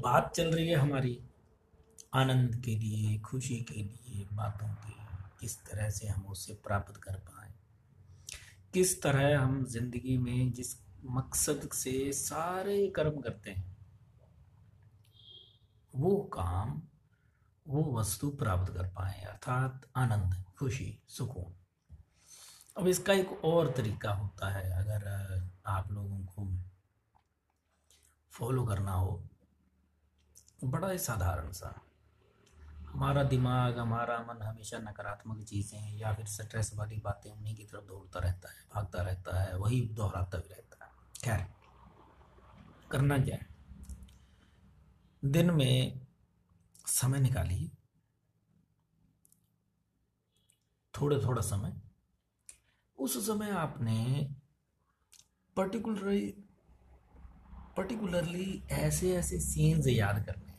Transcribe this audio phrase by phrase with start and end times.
[0.00, 1.18] बात चल रही है हमारी
[2.14, 4.94] आनंद के लिए, खुशी के लिए, बातों की,
[5.40, 7.52] किस तरह से हम उसे प्राप्त कर पाए।
[8.74, 13.76] किस तरह हम ज़िंदगी में जिस मकसद से सारे कर्म करते हैं,
[15.94, 16.82] वो काम,
[17.66, 21.54] वो वस्तु प्राप्त कर पाए, अर्थात आनंद, खुशी, सुकून।
[22.76, 26.48] अब इसका एक और तरीका होता है, अगर आप लोगों को
[28.32, 29.29] फॉलो करना हो
[30.64, 31.82] बड़ा ही साधारण सा।
[32.86, 37.84] हमारा दिमाग, हमारा मन हमेशा नकारात्मक चीज़ें या फिर स्ट्रेस वाली बातें उन्हीं की तरफ़
[37.84, 40.90] दौड़ता रहता है, भागता रहता है, वही दोहराता भी रहता है।
[41.24, 41.46] खैर,
[42.90, 43.48] करना क्या है?
[45.24, 46.06] दिन में
[46.86, 47.70] समय निकालिए।
[50.94, 51.80] थोड़े थोड़ा समय।
[52.98, 54.28] उस समय आपने
[55.56, 56.44] पर्टिकुलरली
[57.76, 60.49] पर्टिकुलरली ऐसे ऐसे सीन्स याद करने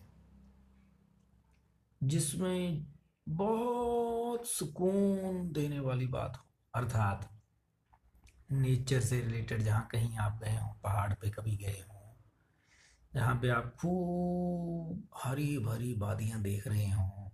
[2.02, 2.86] जिसमें
[3.28, 7.30] बहुत सुकून देने वाली बात हो। अर्थात
[8.52, 12.00] नेचर से रिलेटेड जहाँ कहीं आप गए हों, पहाड़ पे कभी गए हों,
[13.14, 17.30] जहाँ पे आप खूब हरी भरी वादियाँ देख रहे हों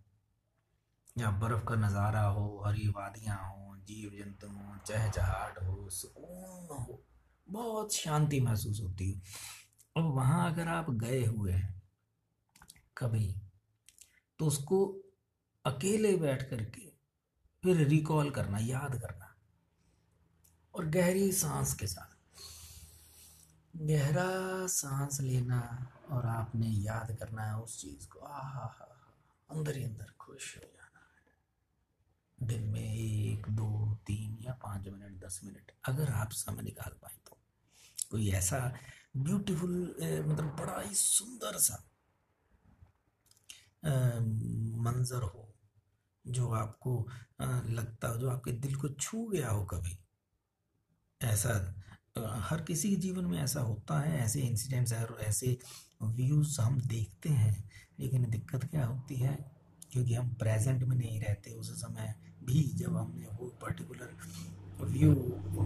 [1.16, 7.04] या बर्फ़ का नज़ारा हो, हरी वादियाँ हों जीव जंतु हों, चहचहाट हो, सुकून हो,
[7.48, 9.22] बहुत शांति महसूस होती है।
[9.96, 11.82] और वहाँ अगर आप गए हुए हैं,
[12.98, 13.34] कभी
[14.40, 14.86] तो उसको
[15.66, 16.88] अकेले बैठ करके
[17.64, 19.36] फिर रिकॉल करना, याद करना।
[20.74, 22.18] और गहरी सांस के साथ।
[23.76, 24.28] गहरा
[24.68, 29.14] सांस लेना और आपने याद करना है उस चीज़ को। आ हा हा
[29.50, 35.26] अंदर ही अंदर खुश हो जाना है। दिन में एक, दो, तीन या पाँच मिनट,
[35.26, 37.38] दस मिनट अगर आप समय निकाल पाए तो।
[38.12, 38.74] कोई ऐसा
[39.18, 39.96] ब्यूटीफुल
[40.28, 41.87] मतलब बड़ा ही सुंदर सा
[43.84, 45.48] मंजर हो,
[46.26, 47.00] जो आपको
[47.42, 49.98] लगता हो, जो आपके दिल को छू गया हो कभी।
[51.22, 51.54] ऐसा
[52.42, 55.58] हर किसी के जीवन में ऐसा होता है, ऐसे इंसिडेंट्स और ऐसे
[56.04, 57.70] व्यूज़ हम देखते हैं,
[58.00, 59.36] लेकिन दिक्कत क्या होती है,
[59.92, 62.14] क्योंकि हम प्रेजेंट में नहीं रहते, उस समय
[62.44, 64.16] भी जब हमने वो पर्टिकुलर
[64.82, 65.14] व्यू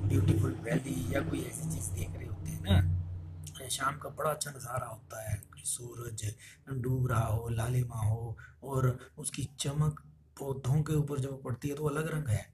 [0.02, 4.52] ब्यूटीफुल वैली या कोई ऐसी चीज़ देख रहे होते हैं ना, शाम का बड़ा अच्छा
[4.52, 5.36] नज़ारा होता है
[5.66, 6.24] सूरज
[6.74, 10.02] डूब रहा हो, लालिमा हो और उसकी चमक
[10.40, 12.46] पौधों के ऊपर जब पड़ती है तो अलग रंग है।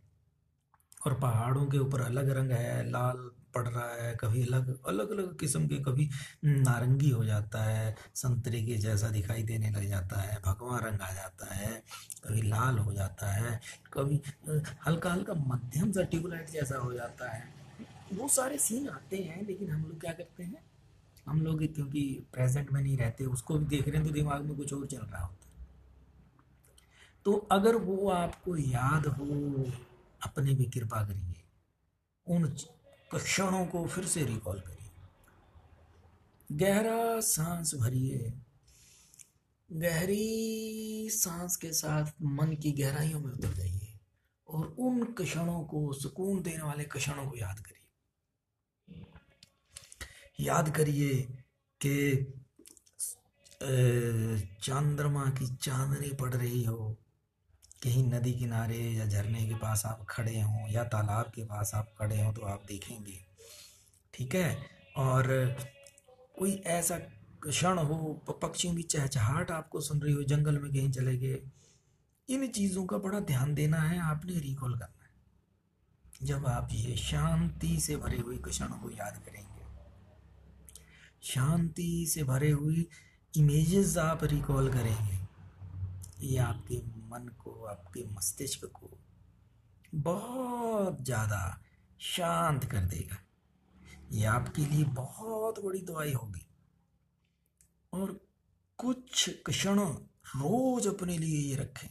[1.07, 5.37] और पहाड़ों के ऊपर अलग रंग है, लाल पड़ रहा है, कभी अलग अलग अलग
[5.39, 6.09] किस्म के कभी
[6.45, 11.11] नारंगी हो जाता है, संतरे के जैसा दिखाई देने लग जाता है भगवा रंग आ
[11.11, 11.83] जाता है,
[12.25, 13.59] कभी लाल हो जाता है,
[13.93, 14.21] कभी
[14.87, 17.43] हल्का हल्का मध्यम सा ट्यूबलाइट जैसा हो जाता है।
[18.13, 20.66] वो सारे सीन आते हैं, लेकिन हम लोग क्या करते हैं?
[21.27, 24.57] हम लोग क्योंकि प्रेजेंट में नहीं रहते, उसको भी देख रहे हैं तो दिमाग में
[24.57, 25.47] कुछ और चल रहा होता
[27.25, 29.25] तो अगर वो आपको याद हो,
[30.21, 31.33] अपने भी कृपा करिए।
[32.27, 32.45] उन
[33.15, 34.91] क्षणों को फिर से रिकॉल करिए।
[36.51, 38.33] गहरा सांस भरिए।
[39.71, 43.99] गहरी सांस के साथ मन की गहराइयों में उतर जाइए।
[44.49, 47.76] और उन क्षणों को, सुकून देने वाले क्षणों को याद करिए।
[50.39, 51.13] याद करिए
[51.81, 52.33] कि
[54.61, 56.95] चंद्रमा की चांदनी पड़ रही हो।
[57.83, 61.93] कहीं नदी किनारे या झरने के पास आप खड़े हों या तालाब के पास आप
[61.99, 63.19] खड़े हों तो आप देखेंगे।
[64.13, 64.57] ठीक है?
[64.97, 65.25] और
[66.37, 66.97] कोई ऐसा
[67.43, 71.41] क्षण हो पक्षियों की चहचहाट आपको सुन रही हो, जंगल में कहीं चले गए,
[72.29, 77.79] इन चीज़ों का बड़ा ध्यान देना है, आपने रिकॉल करना है। जब आप ये शांति
[77.81, 79.56] से भरे हुए क्षण को याद करेंगे।
[81.27, 82.87] शांति से भरे हुई
[83.33, 85.17] इमेजेस आप रिकॉल करेंगे।
[86.21, 86.77] ये आपके
[87.09, 88.89] मन को, आपके मस्तिष्क को
[89.93, 91.59] बहुत ज़्यादा
[91.99, 93.17] शांत कर देगा।
[94.11, 96.45] ये आपके लिए बहुत बड़ी दवाई होगी।
[97.93, 98.19] और
[98.79, 101.89] कुछ क्षण रोज अपने लिए ये रखें।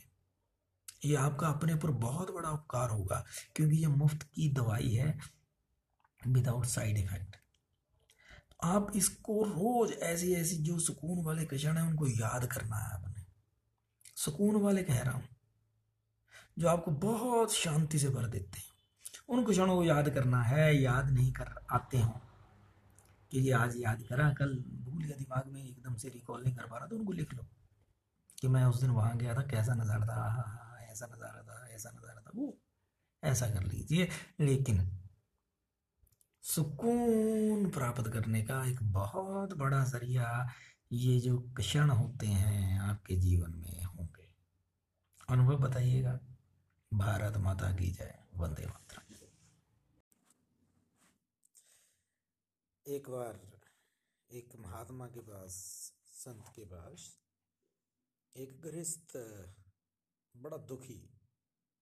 [1.04, 3.24] ये आपका अपने पर बहुत बड़ा उपकार होगा,
[3.56, 5.18] क्योंकि ये मुफ़्त की दवाई है
[6.22, 7.36] विदाउट साइड इफ़ेक्ट
[8.60, 13.24] आप इसको रोज ऐसी ऐसी जो सुकून वाले क्षण है, उनको याद करना है आपने।
[14.16, 15.28] सुकून वाले कह रहा हूँ,
[16.58, 18.74] जो आपको बहुत शांति से भर देते हैं।
[19.28, 22.20] उन क्षणों को याद करना है, याद नहीं कर आते हो।
[23.32, 26.66] कि ये आज याद करा, कल भूल गया दिमाग में, एकदम से रिकॉल नहीं कर
[26.66, 27.46] पा रहा तो उनको लिख लो।
[28.38, 31.66] कि मैं उस दिन वहाँ गया था, कैसा नज़ारा था हाँ हाँ ऐसा नज़ारा था,
[31.68, 32.56] ऐसा नज़ारा था, वो
[33.22, 34.08] ऐसा कर लीजिए।
[34.40, 34.80] लेकिन
[36.46, 40.50] सुकून प्राप्त करने का एक बहुत बड़ा ज़रिया
[40.92, 44.28] ये जो क्षण होते हैं आपके जीवन में होंगे।
[45.28, 46.20] अनुभव बताइएगा।
[46.94, 49.14] भारत माता की जय। वंदे मातरम।
[52.88, 53.60] एक बार,
[54.32, 55.52] एक महात्मा के पास,
[56.06, 57.18] संत के पास,
[58.36, 59.16] एक गृहस्थ,
[60.36, 61.20] बड़ा दुखी,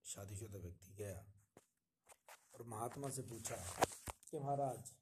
[0.05, 1.25] शादीशुदा व्यक्ति गया
[2.55, 3.81] और महात्मा से पूछा
[4.34, 4.94] कि महाराज,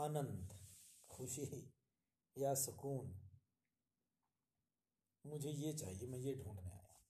[0.00, 0.58] आनंद,
[1.10, 1.72] खुशी
[2.38, 3.20] या सुकून,
[5.26, 7.00] मुझे ये चाहिए, मैं ये ढूँढने आया।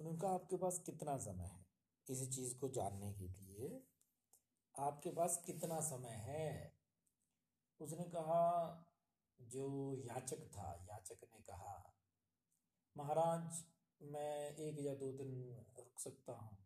[0.00, 1.66] उन्होंने कहा आपके पास कितना समय है?
[2.10, 3.82] इस चीज़ को जानने के लिए,
[4.78, 6.74] आपके पास कितना समय है?
[7.80, 8.42] उसने कहा,
[9.40, 11.94] जो याचक था, याचक ने कहा,
[12.96, 13.64] महाराज,
[14.02, 16.58] मैं एक या दो दिन रुक सकता हूँ,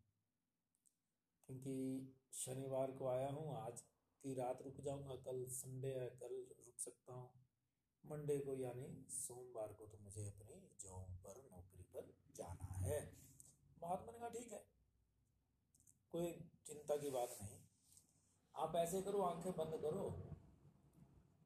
[1.47, 3.81] क्योंकि शनिवार को आया हूँ, आज
[4.23, 7.29] की रात रुक जाऊँगा, कल संडे है, कल रुक सकता हूँ।
[8.05, 13.17] मंडे को यानी सोमवार को तो मुझे अपनी जॉब पर, नौकरी पर जाना है।
[13.83, 14.65] महात्मा ने कहा, ठीक है,
[16.13, 16.31] कोई
[16.65, 17.59] चिंता की बात नहीं।
[18.55, 20.05] आप ऐसे करो, आँखें बंद करो।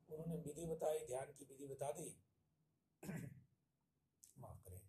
[0.10, 2.22] उन्होंने विधि बताई, ध्यान की विधि बता दी।
[4.40, 4.82] माफ़ करें,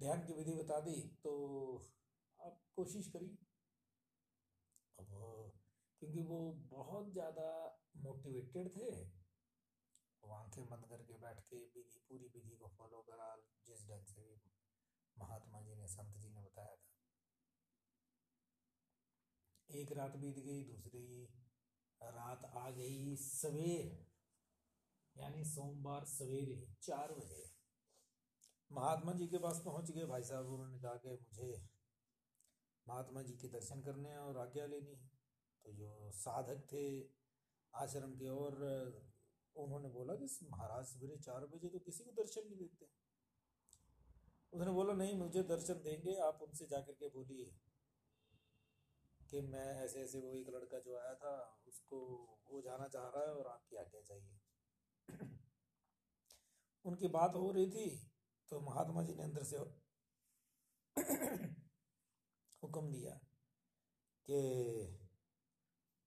[0.00, 1.32] ध्यान की विधि बता दी तो
[2.40, 3.49] आप कोशिश करिए।
[6.02, 7.48] क्योंकि वो बहुत ज़्यादा
[7.96, 8.90] मोटिवेटेड थे।
[10.22, 13.36] वो आँखें बंद करके बैठ के विधि पूरी विधि को फॉलो करा,
[13.66, 14.40] जिस ढंग से भी
[15.16, 16.88] महात्मा जी ने, संत जी ने बताया था।
[19.70, 21.24] एक रात बीत गई, दूसरी
[22.00, 24.06] रात आ गई सवेर,
[25.16, 27.44] यानी सोमवार सवेरे चार बजे।
[28.70, 31.52] महात्मा जी के पास पहुँच गए। भाई साहब उन्होंने कहा कि मुझे
[32.86, 35.19] महात्मा जी के दर्शन करने हैं और आज्ञा लेनी है।
[35.64, 36.84] तो जो साधक थे
[37.74, 38.54] आश्रम के और
[39.56, 42.86] उन्होंने बोला कि महाराज सवेरे चार बजे तो किसी को दर्शन नहीं देते।
[44.52, 47.44] उसने बोला, नहीं, मुझे दर्शन देंगे, आप उनसे जाकर के बोलिए
[49.20, 51.34] कि मैं ऐसे ऐसे वो एक लड़का जो आया था,
[51.68, 51.98] उसको,
[52.50, 54.38] वो जाना चाह रहा है और आपकी आज्ञा चाहिए
[56.84, 57.88] उनकी बात हो रही थी
[58.50, 59.58] तो महात्मा जी ने अंदर से
[62.62, 63.14] हुक्म दिया
[64.28, 64.38] कि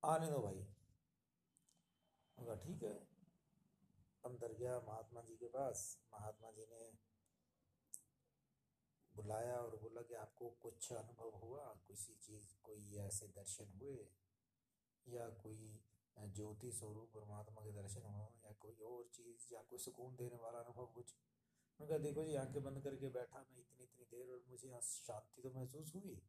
[0.03, 0.61] आने दो भाई।
[2.37, 2.93] उनका ठीक है,
[4.23, 5.83] अंदर गया महात्मा जी के पास।
[6.13, 6.81] महात्मा जी ने
[9.15, 11.65] बुलाया और बोला कि आपको कुछ अनुभव हुआ?
[11.87, 13.95] किसी चीज़, कोई ऐसे दर्शन हुए?
[15.07, 15.79] या कोई
[16.17, 20.59] ज्योति स्वरूप परमात्मा के दर्शन हुए या कोई और चीज़, या कोई सुकून देने वाला
[20.59, 21.15] अनुभव कुछ?
[21.79, 24.81] उन्होंने कहा, देखो जी, आँखें बंद करके बैठा मैं इतनी इतनी देर और मुझे यहाँ
[24.83, 26.21] शांति तो महसूस हुई।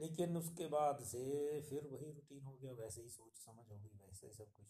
[0.00, 1.22] लेकिन उसके बाद से
[1.62, 4.66] फिर वही रूटीन हो गया, वैसे ही सोच समझ हो गई, वैसे ही सब कुछ।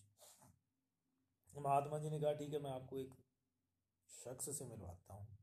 [1.53, 3.15] महात्मा जी ने कहा, ठीक है, मैं आपको एक
[4.11, 5.37] शख्स से मिलवाता हूँ,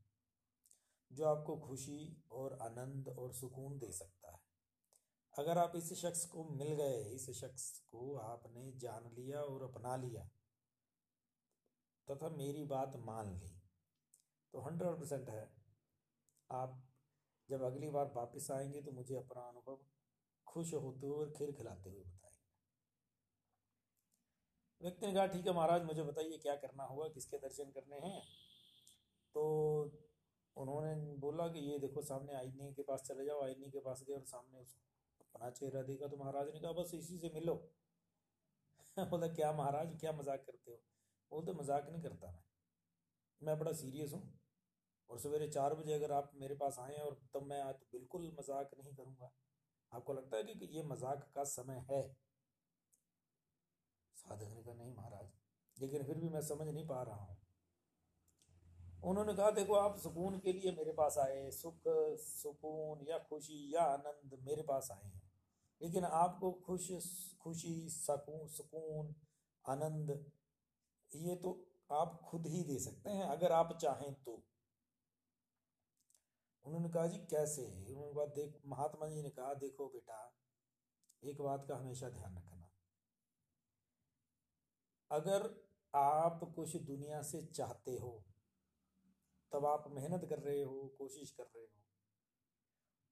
[1.10, 2.00] जो आपको खुशी
[2.32, 4.40] और आनंद और सुकून दे सकता है।
[5.34, 9.96] अगर आप इस शख्स को मिल गए, इस शख्स को आपने जान लिया और अपना
[9.98, 10.24] लिया,
[12.08, 13.54] तथा मेरी बात मान ली
[14.54, 15.48] तो हंड्रेड परसेंट है,
[16.50, 16.82] आप
[17.50, 19.78] जब अगली बार वापस आएँगे तो मुझे अपना अनुभव
[20.46, 22.38] खुश होते हुए और खिल खिलाते हुए बताएँगे।
[24.80, 28.22] व्यक्ति ने कहा, ठीक है महाराज, मुझे बताइए क्या करना होगा, किसके दर्शन करने हैं?
[29.34, 29.42] तो
[30.56, 34.14] उन्होंने बोला कि, ये देखो, सामने आईने के पास चले जाओ, आईने के पास गए
[34.14, 34.80] और सामने उसको
[35.20, 37.54] अपना चेहरा देखा। तो महाराज ने कहा, बस इसी से मिलो।
[38.98, 40.76] बोला, क्या महाराज, क्या मज़ाक करते हो?
[41.32, 42.42] बोलते, मज़ाक नहीं करता मैं।
[43.42, 44.38] मैं बड़ा सीरियस हूँ
[45.10, 48.70] और सवेरे चार बजे अगर आप मेरे पास आए और तब मैं आज बिल्कुल मज़ाक
[48.78, 49.30] नहीं करूँगा।
[49.92, 52.02] आपको लगता है कि ये मज़ाक का समय है?
[54.16, 55.28] साधक ने कहा, नहीं महाराज,
[55.76, 57.36] लेकिन फिर भी मैं समझ नहीं पा रहा हूँ।
[59.04, 61.82] उन्होंने कहा, देखो, आप सुकून के लिए मेरे पास आए, सुख,
[62.18, 65.22] सुकून या खुशी या आनंद मेरे पास आए हैं।
[65.80, 66.88] लेकिन आपको खुश,
[67.40, 69.14] खुशी सुकून सुकून,
[69.64, 70.10] आनंद,
[71.10, 71.52] ये तो
[71.92, 74.42] आप खुद ही दे सकते हैं, अगर आप चाहें तो।
[76.68, 77.64] उन्होंने कहा, जी, कैसे?
[77.88, 80.18] उन्होंने कहा, देख, महात्मा जी ने कहा, देखो बेटा,
[81.22, 82.68] एक बात का हमेशा ध्यान रखना।
[85.10, 85.48] अगर
[85.94, 88.24] आप कुछ दुनिया से चाहते हो,
[89.52, 91.72] तब आप मेहनत कर रहे हो, कोशिश कर रहे हो,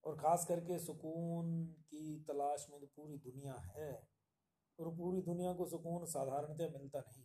[0.03, 3.91] और ख़ास करके सुकून की तलाश में तो पूरी दुनिया है,
[4.79, 7.23] और पूरी दुनिया को सुकून साधारणतः मिलता नहीं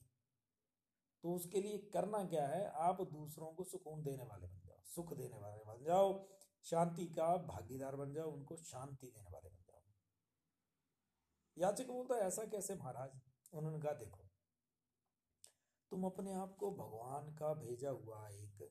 [1.24, 2.64] तो उसके लिए करना क्या है?
[2.82, 6.28] आप दूसरों को सुकून देने वाले बन सुख देने वाले बन जाओ,
[6.64, 9.80] शांति का भागीदार बन जाओ, उनको शांति देने वाले बन जाओ।
[11.56, 13.20] याचक बोलता है, ऐसा कैसे महाराज?
[13.52, 14.28] उन्होंने कहा, देखो,
[15.90, 18.70] तुम अपने आप को भगवान का भेजा हुआ एक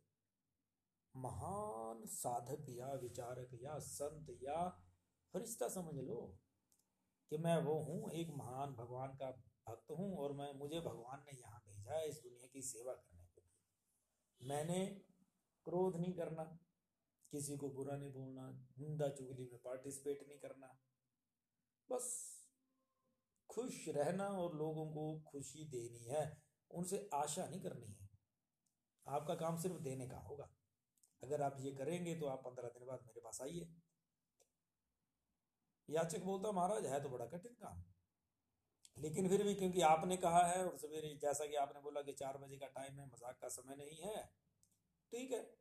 [1.16, 4.68] महान साधक या विचारक या संत या
[5.34, 6.38] फरिश्ता समझ लो
[7.32, 9.32] कि मैं वो हूँ, एक महान भगवान का
[9.70, 13.26] भक्त हूँ और मैं, मुझे भगवान ने यहाँ भेजा है इस दुनिया की सेवा करने
[13.26, 14.80] के लिए। मैंने
[15.66, 16.44] क्रोध नहीं करना,
[17.34, 18.50] किसी को बुरा नहीं बोलना,
[18.80, 20.78] निंदा चुगली में पार्टिसिपेट नहीं करना।
[21.90, 22.08] बस
[23.50, 26.42] खुश रहना और लोगों को खुशी देनी है,
[26.72, 28.10] उनसे आशा नहीं करनी है।
[29.08, 30.50] आपका काम सिर्फ़ देने का होगा।
[31.24, 33.68] अगर आप ये करेंगे तो आप पंद्रह दिन बाद मेरे पास आइए।
[35.90, 37.84] याचक बोलता, महाराज, है तो बड़ा कठिन काम।
[38.98, 42.38] लेकिन फिर भी क्योंकि आपने कहा है और सवेरे जैसा कि आपने बोला कि चार
[42.38, 44.30] बजे का टाइम है, मज़ाक का समय नहीं है
[45.12, 45.58] ठीक है।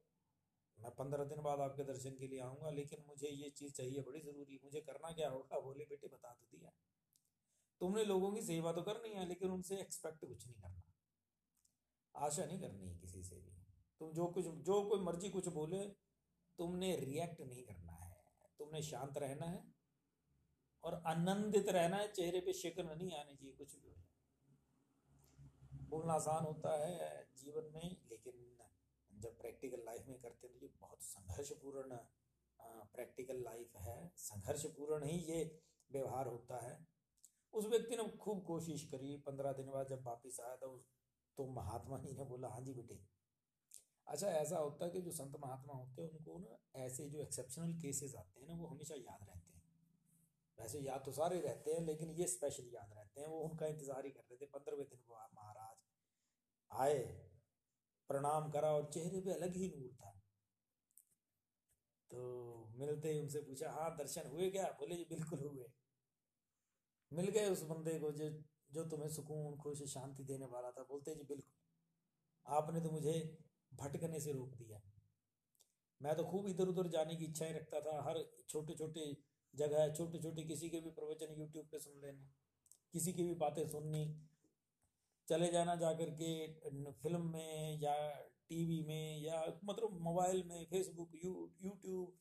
[0.79, 4.21] मैं पंद्रह दिन बाद आपके दर्शन के लिए आऊँगा, लेकिन मुझे ये चीज़ चाहिए, बड़ी
[4.21, 5.61] ज़रूरी मुझे करना क्या होगा?
[5.61, 6.71] बोले, बेटे, बता तो दिया।
[7.81, 10.83] तुमने लोगों की सेवा तो करनी है, लेकिन उनसे एक्सपेक्ट कुछ नहीं करना।
[12.15, 13.51] आशा नहीं करनी है किसी से भी।
[14.01, 15.89] तुम जो कुछ, जो कोई मर्ज़ी कुछ बोले,
[16.59, 18.17] तुमने रिएक्ट नहीं करना है।
[18.59, 19.75] तुमने शांत रहना है
[20.85, 23.97] और आनंदित रहना है। चेहरे पे शिकन नहीं आनी चाहिए कुछ भी
[25.75, 28.50] बोलना आसान होता है जीवन में, लेकिन
[29.21, 31.99] जब प्रैक्टिकल लाइफ में करते हैं तो ये बहुत संघर्षपूर्ण
[32.95, 35.43] प्रैक्टिकल लाइफ है। संघर्षपूर्ण ही ये
[35.91, 36.79] व्यवहार होता है।
[37.55, 40.69] उस व्यक्ति ने खूब कोशिश करी। पंद्रह दिन बाद जब वापिस आया तो
[41.39, 42.99] तो महात्मा जी ने बोला हाँ जी बेटे।
[44.07, 47.73] अच्छा ऐसा होता है कि जो संत महात्मा होते हैं, उनको ना ऐसे जो एक्सेप्शनल
[47.83, 49.63] केसेस आते हैं ना, वो हमेशा याद रहते हैं।
[50.59, 54.05] वैसे याद तो सारे रहते हैं, लेकिन ये स्पेशल याद रहते हैं। वो उनका इंतज़ार
[54.05, 55.77] ही कर रहे थे। पंद्रहवें दिन को महाराज
[56.71, 56.99] आए
[58.11, 60.13] प्रणाम करा और चेहरे पे अलग ही नूर था।
[62.11, 64.65] तो मिलते ही उनसे पूछा हाँ दर्शन हुए क्या?
[64.81, 65.67] बोले, जी, बिल्कुल हुए।
[67.13, 68.31] मिल गए उस बंदे को जो
[68.71, 71.53] जो तुम्हें सुकून, खुश, शांति देने वाला था। बोलते, जी, बिल्कुल।
[72.47, 73.15] आपने तो मुझे
[73.73, 74.81] भटकने से रोक दिया।
[76.01, 79.07] मैं तो खूब इधर उधर जाने की इच्छाएँ रखता था। हर छोटे छोटे
[79.55, 82.29] जगह छोटे छोटे किसी के भी प्रवचन यूट्यूब पे सुन लेने,
[82.95, 84.05] किसी की भी बातें सुननी
[85.31, 86.31] चले जाना जा कर के
[86.93, 87.95] फ़िल्म में या
[88.49, 92.17] टीवी में या मतलब मोबाइल में फेसबुक यू यूट्यूब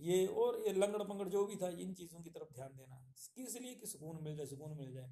[0.00, 2.96] ये और ये लंगड़ पंगड़ जो भी था, इन चीज़ों की तरफ़ ध्यान देना।
[3.34, 5.10] किस लिए कि सुकून मिल जाए, सुकून मिल जाए।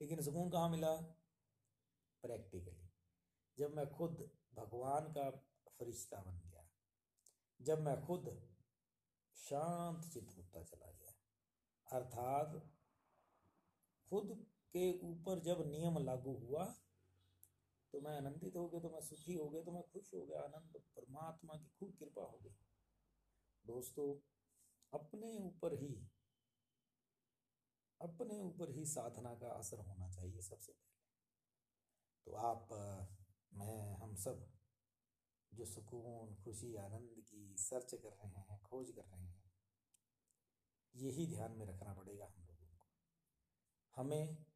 [0.00, 0.94] लेकिन सुकून कहाँ मिला?
[2.24, 2.88] प्रैक्टिकली
[3.58, 5.30] जब मैं खुद भगवान का
[5.78, 6.68] फरिश्ता बन गया,
[7.60, 8.30] जब मैं खुद
[9.36, 11.14] शांत चित होता चला गया,
[11.86, 12.56] अर्थात
[14.10, 16.64] खुद के ऊपर जब नियम लागू हुआ
[17.94, 20.40] तो मैं आनंदित हो गया तो मैं सुखी हो गया तो मैं खुश हो गया।
[20.40, 22.54] आनंद परमात्मा की खूब कृपा हो गई।
[23.66, 24.06] दोस्तों,
[24.92, 26.08] अपने ऊपर ही,
[28.00, 31.00] अपने ऊपर ही साधना का असर होना चाहिए सबसे पहले।
[32.26, 32.68] तो आप,
[33.52, 34.46] मैं, हम सब
[35.52, 39.52] जो सुकून, खुशी, आनंद की सर्च कर रहे हैं, खोज कर रहे हैं,
[40.94, 42.88] यही ध्यान में रखना पड़ेगा हम लोगों को।
[43.96, 44.51] हमें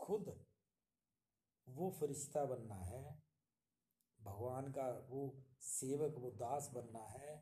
[0.00, 0.34] खुद
[1.66, 3.02] वो फरिश्ता बनना है,
[4.20, 5.22] भगवान का वो
[5.62, 7.40] सेवक, वो दास बनना है,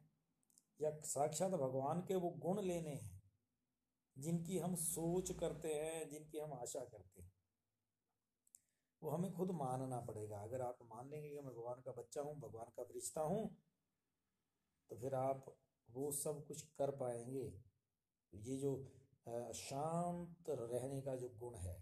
[0.80, 3.20] या साक्षात भगवान के वो गुण लेने हैं,
[4.16, 7.32] जिनकी हम सोच करते हैं, जिनकी हम आशा करते हैं,
[9.02, 12.38] वो हमें खुद मानना पड़ेगा। अगर आप मान लेंगे कि मैं भगवान का बच्चा हूँ,
[12.40, 13.44] भगवान का फरिश्ता हूँ
[14.90, 15.44] तो फिर आप
[15.88, 17.44] वो सब कुछ कर पाएँगे।
[18.32, 18.72] ये जो
[19.56, 21.76] शांत रहने का जो गुण है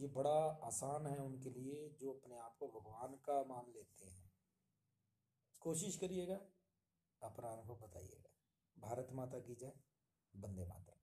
[0.00, 4.32] ये बड़ा आसान है उनके लिए जो अपने आप को भगवान का मान लेते हैं।
[5.60, 6.40] कोशिश करिएगा,
[7.22, 8.30] अपना अनुभव बताइएगा।
[8.78, 9.72] भारत माता की जय,
[10.36, 10.93] वंदे माता